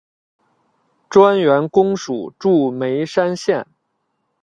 [1.11, 3.67] 专员公署驻眉山县。